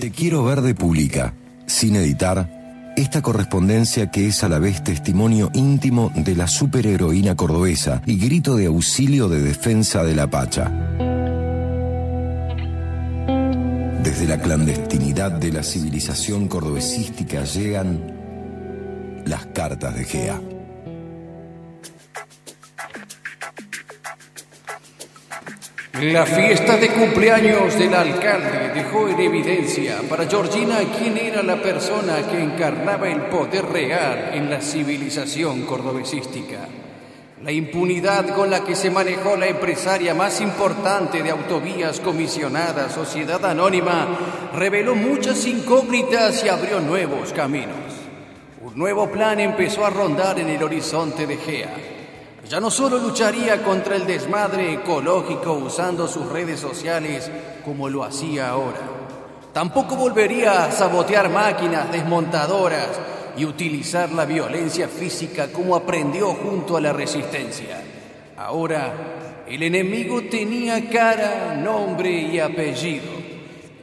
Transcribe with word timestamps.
Te 0.00 0.10
quiero 0.10 0.42
ver 0.44 0.62
de 0.62 0.74
publica, 0.74 1.34
sin 1.66 1.94
editar, 1.94 2.48
esta 2.96 3.20
correspondencia 3.20 4.10
que 4.10 4.28
es 4.28 4.42
a 4.42 4.48
la 4.48 4.58
vez 4.58 4.82
testimonio 4.82 5.50
íntimo 5.52 6.10
de 6.14 6.34
la 6.34 6.48
superheroína 6.48 7.36
cordobesa 7.36 8.00
y 8.06 8.16
grito 8.16 8.56
de 8.56 8.64
auxilio 8.64 9.28
de 9.28 9.42
defensa 9.42 10.02
de 10.02 10.14
la 10.14 10.30
Pacha. 10.30 10.70
Desde 14.02 14.26
la 14.26 14.40
clandestinidad 14.40 15.32
de 15.32 15.52
la 15.52 15.62
civilización 15.62 16.48
cordobesística 16.48 17.44
llegan 17.44 18.00
las 19.26 19.44
cartas 19.48 19.94
de 19.94 20.04
Gea. 20.04 20.40
La 26.00 26.24
fiesta 26.24 26.78
de 26.78 26.88
cumpleaños 26.88 27.78
del 27.78 27.94
alcalde 27.94 28.70
dejó 28.74 29.06
en 29.06 29.20
evidencia 29.20 29.98
para 30.08 30.26
Georgina 30.26 30.78
quién 30.98 31.18
era 31.18 31.42
la 31.42 31.60
persona 31.60 32.26
que 32.26 32.42
encarnaba 32.42 33.06
el 33.06 33.20
poder 33.22 33.66
real 33.66 34.30
en 34.32 34.48
la 34.48 34.62
civilización 34.62 35.66
cordobesística. 35.66 36.60
La 37.42 37.52
impunidad 37.52 38.34
con 38.34 38.48
la 38.48 38.64
que 38.64 38.76
se 38.76 38.90
manejó 38.90 39.36
la 39.36 39.48
empresaria 39.48 40.14
más 40.14 40.40
importante 40.40 41.22
de 41.22 41.30
autovías 41.30 42.00
comisionada, 42.00 42.88
Sociedad 42.88 43.44
Anónima, 43.44 44.08
reveló 44.54 44.94
muchas 44.94 45.46
incógnitas 45.46 46.42
y 46.42 46.48
abrió 46.48 46.80
nuevos 46.80 47.34
caminos. 47.34 47.76
Un 48.62 48.74
nuevo 48.74 49.10
plan 49.10 49.38
empezó 49.38 49.84
a 49.84 49.90
rondar 49.90 50.38
en 50.38 50.48
el 50.48 50.62
horizonte 50.62 51.26
de 51.26 51.36
Gea 51.36 51.99
ya 52.50 52.58
no 52.58 52.68
solo 52.68 52.98
lucharía 52.98 53.62
contra 53.62 53.94
el 53.94 54.04
desmadre 54.08 54.72
ecológico 54.72 55.52
usando 55.52 56.08
sus 56.08 56.26
redes 56.26 56.58
sociales 56.58 57.30
como 57.64 57.88
lo 57.88 58.02
hacía 58.02 58.48
ahora, 58.48 58.80
tampoco 59.52 59.94
volvería 59.94 60.64
a 60.64 60.72
sabotear 60.72 61.30
máquinas 61.30 61.92
desmontadoras 61.92 62.88
y 63.36 63.44
utilizar 63.44 64.10
la 64.10 64.24
violencia 64.24 64.88
física 64.88 65.52
como 65.52 65.76
aprendió 65.76 66.34
junto 66.34 66.76
a 66.76 66.80
la 66.80 66.92
resistencia. 66.92 67.84
Ahora, 68.36 69.44
el 69.46 69.62
enemigo 69.62 70.22
tenía 70.22 70.90
cara, 70.90 71.54
nombre 71.54 72.10
y 72.10 72.40
apellido. 72.40 73.12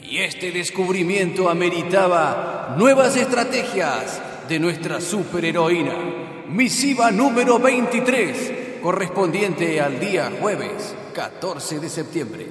Y 0.03 0.17
este 0.17 0.51
descubrimiento 0.51 1.49
ameritaba 1.49 2.75
nuevas 2.77 3.15
estrategias 3.15 4.21
de 4.49 4.59
nuestra 4.59 4.99
superheroína. 4.99 6.36
Misiva 6.47 7.11
número 7.11 7.59
23, 7.59 8.79
correspondiente 8.81 9.81
al 9.81 9.99
día 9.99 10.31
jueves 10.39 10.95
14 11.13 11.79
de 11.81 11.89
septiembre. 11.89 12.47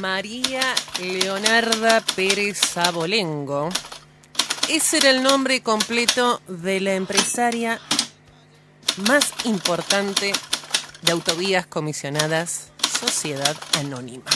María 0.00 0.74
Leonarda 1.00 2.02
Pérez 2.16 2.76
Abolengo. 2.76 3.68
Ese 4.68 4.98
era 4.98 5.08
el 5.08 5.22
nombre 5.22 5.62
completo 5.62 6.42
de 6.46 6.78
la 6.80 6.92
empresaria 6.92 7.80
más 9.08 9.32
importante 9.44 10.32
de 11.00 11.12
autovías 11.12 11.66
comisionadas, 11.66 12.66
Sociedad 13.00 13.56
Anónima. 13.78 14.30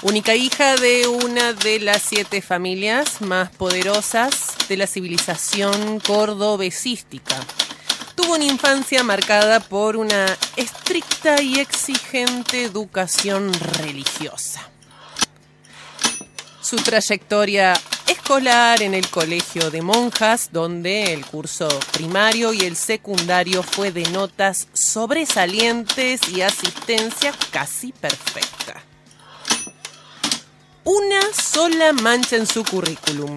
Única 0.00 0.34
hija 0.36 0.76
de 0.76 1.06
una 1.06 1.52
de 1.52 1.80
las 1.80 2.00
siete 2.00 2.40
familias 2.40 3.20
más 3.20 3.50
poderosas 3.50 4.56
de 4.70 4.78
la 4.78 4.86
civilización 4.86 6.00
cordobesística. 6.00 7.36
Tuvo 8.14 8.36
una 8.36 8.44
infancia 8.44 9.04
marcada 9.04 9.60
por 9.60 9.98
una 9.98 10.24
estricta 10.56 11.42
y 11.42 11.60
exigente 11.60 12.64
educación 12.64 13.52
religiosa. 13.52 14.62
Su 16.62 16.76
trayectoria 16.76 17.74
en 18.32 18.94
el 18.94 19.08
colegio 19.10 19.72
de 19.72 19.82
monjas, 19.82 20.50
donde 20.52 21.12
el 21.12 21.26
curso 21.26 21.68
primario 21.92 22.52
y 22.52 22.60
el 22.60 22.76
secundario 22.76 23.64
fue 23.64 23.90
de 23.90 24.08
notas 24.10 24.68
sobresalientes 24.72 26.28
y 26.28 26.40
asistencia 26.42 27.32
casi 27.50 27.90
perfecta. 27.90 28.84
Una 30.84 31.20
sola 31.32 31.92
mancha 31.92 32.36
en 32.36 32.46
su 32.46 32.62
currículum. 32.62 33.36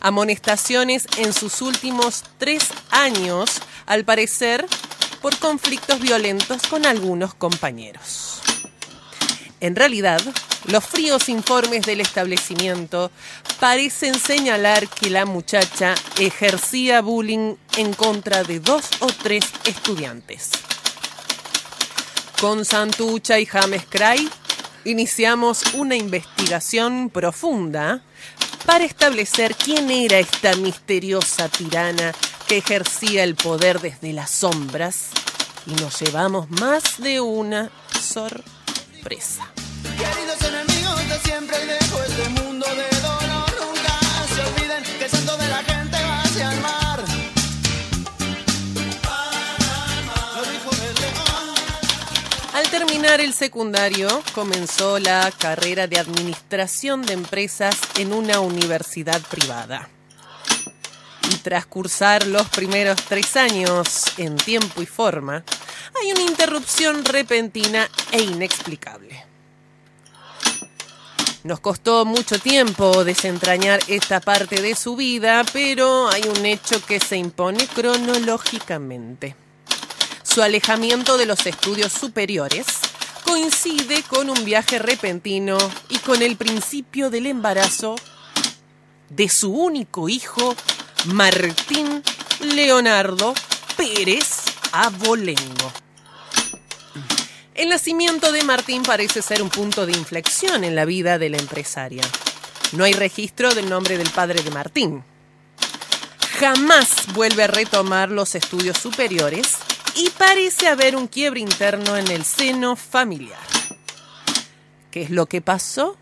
Amonestaciones 0.00 1.06
en 1.18 1.32
sus 1.32 1.62
últimos 1.62 2.24
tres 2.36 2.64
años, 2.90 3.62
al 3.86 4.04
parecer, 4.04 4.66
por 5.22 5.38
conflictos 5.38 6.00
violentos 6.00 6.62
con 6.62 6.84
algunos 6.84 7.32
compañeros. 7.34 8.40
En 9.60 9.76
realidad, 9.76 10.20
los 10.66 10.84
fríos 10.84 11.28
informes 11.28 11.82
del 11.86 12.00
establecimiento 12.00 13.10
parecen 13.60 14.18
señalar 14.18 14.88
que 14.88 15.10
la 15.10 15.24
muchacha 15.24 15.94
ejercía 16.18 17.00
bullying 17.02 17.54
en 17.76 17.94
contra 17.94 18.42
de 18.42 18.60
dos 18.60 18.84
o 19.00 19.06
tres 19.06 19.44
estudiantes. 19.64 20.50
Con 22.40 22.64
Santucha 22.64 23.38
y 23.38 23.46
James 23.46 23.84
Cray 23.88 24.28
iniciamos 24.84 25.62
una 25.74 25.96
investigación 25.96 27.10
profunda 27.10 28.02
para 28.66 28.84
establecer 28.84 29.54
quién 29.54 29.90
era 29.90 30.18
esta 30.18 30.54
misteriosa 30.56 31.48
tirana 31.48 32.12
que 32.46 32.58
ejercía 32.58 33.24
el 33.24 33.36
poder 33.36 33.80
desde 33.80 34.12
las 34.12 34.30
sombras 34.30 35.10
y 35.66 35.70
nos 35.80 36.00
llevamos 36.00 36.50
más 36.50 36.98
de 36.98 37.20
una 37.20 37.70
sorpresa. 38.00 39.50
Terminar 52.96 53.20
el 53.20 53.34
secundario, 53.34 54.22
comenzó 54.34 54.98
la 54.98 55.30
carrera 55.30 55.86
de 55.86 55.98
administración 55.98 57.02
de 57.02 57.12
empresas 57.12 57.76
en 57.96 58.12
una 58.12 58.40
universidad 58.40 59.20
privada. 59.22 59.88
Y 61.30 61.36
tras 61.36 61.66
cursar 61.66 62.26
los 62.26 62.48
primeros 62.48 62.96
tres 63.02 63.36
años 63.36 64.04
en 64.18 64.36
tiempo 64.36 64.82
y 64.82 64.86
forma, 64.86 65.44
hay 66.00 66.12
una 66.12 66.22
interrupción 66.22 67.04
repentina 67.04 67.88
e 68.12 68.22
inexplicable. 68.22 69.35
Nos 71.46 71.60
costó 71.60 72.04
mucho 72.04 72.40
tiempo 72.40 73.04
desentrañar 73.04 73.78
esta 73.86 74.18
parte 74.20 74.60
de 74.60 74.74
su 74.74 74.96
vida, 74.96 75.44
pero 75.52 76.08
hay 76.08 76.22
un 76.22 76.44
hecho 76.44 76.84
que 76.84 76.98
se 76.98 77.16
impone 77.16 77.68
cronológicamente. 77.68 79.36
Su 80.24 80.42
alejamiento 80.42 81.16
de 81.16 81.26
los 81.26 81.46
estudios 81.46 81.92
superiores 81.92 82.66
coincide 83.24 84.02
con 84.08 84.28
un 84.28 84.44
viaje 84.44 84.80
repentino 84.80 85.56
y 85.88 85.98
con 85.98 86.20
el 86.20 86.34
principio 86.34 87.10
del 87.10 87.26
embarazo 87.26 87.94
de 89.08 89.28
su 89.28 89.52
único 89.52 90.08
hijo, 90.08 90.56
Martín 91.04 92.02
Leonardo 92.40 93.34
Pérez 93.76 94.42
Abolengo. 94.72 95.85
El 97.56 97.70
nacimiento 97.70 98.32
de 98.32 98.44
Martín 98.44 98.82
parece 98.82 99.22
ser 99.22 99.40
un 99.40 99.48
punto 99.48 99.86
de 99.86 99.92
inflexión 99.92 100.62
en 100.62 100.76
la 100.76 100.84
vida 100.84 101.18
de 101.18 101.30
la 101.30 101.38
empresaria. 101.38 102.02
No 102.72 102.84
hay 102.84 102.92
registro 102.92 103.54
del 103.54 103.70
nombre 103.70 103.96
del 103.96 104.10
padre 104.10 104.42
de 104.42 104.50
Martín. 104.50 105.02
Jamás 106.38 107.14
vuelve 107.14 107.44
a 107.44 107.46
retomar 107.46 108.10
los 108.10 108.34
estudios 108.34 108.76
superiores 108.76 109.54
y 109.94 110.10
parece 110.10 110.68
haber 110.68 110.96
un 110.96 111.08
quiebre 111.08 111.40
interno 111.40 111.96
en 111.96 112.10
el 112.10 112.26
seno 112.26 112.76
familiar. 112.76 113.40
¿Qué 114.90 115.04
es 115.04 115.10
lo 115.10 115.24
que 115.24 115.40
pasó 115.40 115.96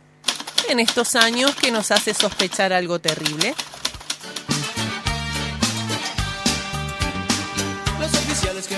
en 0.68 0.80
estos 0.80 1.14
años 1.14 1.54
que 1.54 1.70
nos 1.70 1.92
hace 1.92 2.14
sospechar 2.14 2.72
algo 2.72 2.98
terrible? 2.98 3.54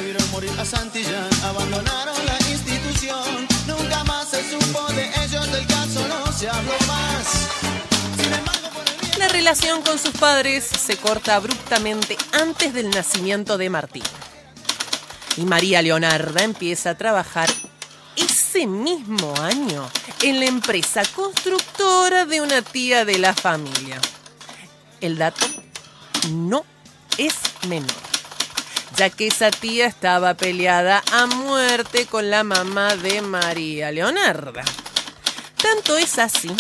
La 0.03 0.65
La 9.19 9.29
relación 9.29 9.83
con 9.83 9.99
sus 9.99 10.11
padres 10.13 10.65
se 10.65 10.97
corta 10.99 11.37
abruptamente 11.37 12.17
antes 12.33 12.75
del 12.75 12.91
nacimiento 12.91 13.57
de 13.57 13.71
Martín. 13.71 14.03
Y 15.37 15.43
María 15.43 15.81
Leonarda 15.83 16.43
empieza 16.43 16.91
a 16.91 16.99
trabajar 16.99 17.49
ese 18.17 18.67
mismo 18.67 19.35
año 19.41 19.89
en 20.23 20.41
la 20.41 20.47
empresa 20.47 21.03
constructora 21.15 22.27
de 22.27 22.41
una 22.41 22.63
tía 22.63 23.05
de 23.05 23.19
la 23.19 23.35
familia. 23.35 24.01
El 25.01 25.19
dato 25.19 25.47
no 26.31 26.65
es 27.19 27.35
menor, 27.69 28.06
ya 28.95 29.11
que 29.11 29.27
esa 29.27 29.51
tía 29.51 29.87
estaba 29.87 30.35
peleada 30.35 31.03
a 31.13 31.27
muerte 31.27 32.07
con 32.07 32.31
la 32.31 32.45
mamá 32.45 32.97
de 32.97 33.21
María 33.23 33.91
Leonarda. 33.91 34.65
Tanto 35.61 35.97
es 35.97 36.19
así 36.19 36.51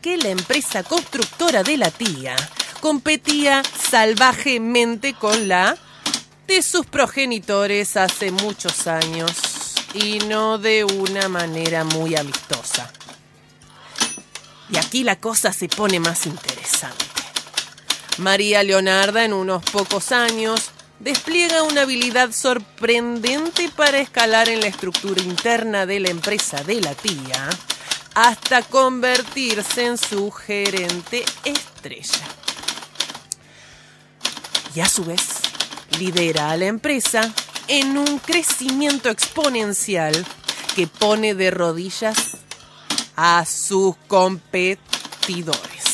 que 0.00 0.16
la 0.16 0.30
empresa 0.30 0.82
constructora 0.82 1.62
de 1.62 1.76
la 1.76 1.90
tía 1.90 2.34
competía 2.80 3.62
salvajemente 3.90 5.14
con 5.14 5.48
la 5.48 5.76
de 6.46 6.62
sus 6.62 6.86
progenitores 6.86 7.96
hace 7.96 8.32
muchos 8.32 8.86
años 8.86 9.30
y 9.94 10.18
no 10.20 10.58
de 10.58 10.84
una 10.84 11.28
manera 11.28 11.84
muy 11.84 12.16
amistosa. 12.16 12.90
Y 14.72 14.78
aquí 14.78 15.04
la 15.04 15.16
cosa 15.16 15.52
se 15.52 15.68
pone 15.68 16.00
más 16.00 16.26
interesante. 16.26 17.04
María 18.18 18.62
Leonarda 18.62 19.24
en 19.24 19.32
unos 19.32 19.62
pocos 19.64 20.12
años 20.12 20.70
despliega 21.00 21.62
una 21.62 21.82
habilidad 21.82 22.30
sorprendente 22.32 23.70
para 23.74 23.98
escalar 23.98 24.48
en 24.48 24.60
la 24.60 24.66
estructura 24.66 25.22
interna 25.22 25.86
de 25.86 25.98
la 25.98 26.10
empresa 26.10 26.62
de 26.62 26.80
la 26.80 26.94
tía 26.94 27.48
hasta 28.14 28.62
convertirse 28.62 29.86
en 29.86 29.98
su 29.98 30.30
gerente 30.30 31.24
estrella. 31.44 32.28
Y 34.74 34.80
a 34.80 34.88
su 34.88 35.04
vez, 35.04 35.40
lidera 35.98 36.50
a 36.50 36.56
la 36.56 36.66
empresa 36.66 37.32
en 37.66 37.96
un 37.96 38.18
crecimiento 38.18 39.08
exponencial 39.08 40.26
que 40.76 40.86
pone 40.86 41.34
de 41.34 41.50
rodillas 41.50 42.36
a 43.16 43.44
sus 43.46 43.96
competidores, 44.06 45.84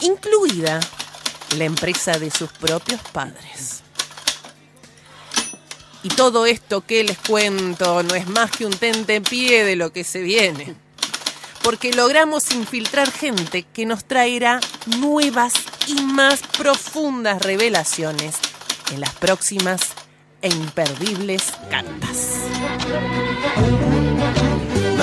incluida 0.00 0.80
la 1.56 1.64
empresa 1.64 2.18
de 2.18 2.30
sus 2.30 2.50
propios 2.52 3.00
padres. 3.12 3.82
Y 6.02 6.08
todo 6.08 6.46
esto 6.46 6.82
que 6.82 7.02
les 7.02 7.18
cuento 7.18 8.02
no 8.02 8.14
es 8.14 8.28
más 8.28 8.50
que 8.50 8.64
un 8.64 8.72
tentepié 8.72 9.64
de 9.64 9.76
lo 9.76 9.92
que 9.92 10.04
se 10.04 10.22
viene, 10.22 10.76
porque 11.62 11.92
logramos 11.92 12.52
infiltrar 12.52 13.10
gente 13.10 13.64
que 13.64 13.86
nos 13.86 14.04
traerá 14.04 14.60
nuevas 14.98 15.54
y 15.88 15.94
más 15.94 16.40
profundas 16.56 17.42
revelaciones 17.42 18.36
en 18.92 19.00
las 19.00 19.14
próximas 19.14 19.80
e 20.42 20.48
imperdibles 20.48 21.42
cartas. 21.70 22.46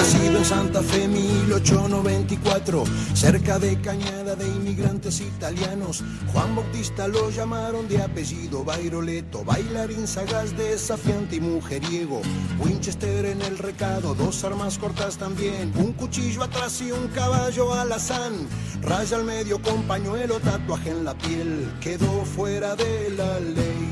Nacido 0.03 0.37
en 0.37 0.43
Santa 0.43 0.81
Fe 0.81 1.07
1894, 1.07 2.83
cerca 3.13 3.57
de 3.57 3.79
Cañada 3.79 4.35
de 4.35 4.45
inmigrantes 4.45 5.21
italianos, 5.21 6.03
Juan 6.33 6.57
Bautista 6.57 7.07
lo 7.07 7.29
llamaron 7.29 7.87
de 7.87 8.01
apellido 8.01 8.65
Bairoleto, 8.65 9.45
bailarín 9.45 10.05
sagaz, 10.05 10.57
desafiante 10.57 11.37
y 11.37 11.39
mujeriego, 11.39 12.21
Winchester 12.59 13.27
en 13.27 13.41
el 13.43 13.57
recado, 13.57 14.13
dos 14.13 14.43
armas 14.43 14.77
cortas 14.77 15.15
también, 15.15 15.71
un 15.77 15.93
cuchillo 15.93 16.43
atrás 16.43 16.81
y 16.81 16.91
un 16.91 17.07
caballo 17.07 17.73
alazán, 17.73 18.33
raya 18.81 19.15
al 19.15 19.23
medio 19.23 19.61
con 19.61 19.83
pañuelo, 19.83 20.37
tatuaje 20.41 20.89
en 20.89 21.05
la 21.05 21.17
piel, 21.17 21.71
quedó 21.79 22.25
fuera 22.25 22.75
de 22.75 23.09
la 23.11 23.39
ley, 23.39 23.87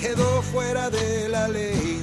quedó 0.00 0.42
fuera 0.42 0.90
de 0.90 1.28
la 1.28 1.46
ley. 1.46 2.02